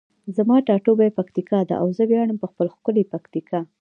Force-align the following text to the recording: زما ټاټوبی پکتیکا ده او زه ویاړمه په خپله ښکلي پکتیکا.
زما 0.35 0.57
ټاټوبی 0.67 1.09
پکتیکا 1.17 1.59
ده 1.69 1.75
او 1.81 1.87
زه 1.97 2.03
ویاړمه 2.09 2.39
په 2.41 2.47
خپله 2.51 2.69
ښکلي 2.77 3.03
پکتیکا. 3.13 3.59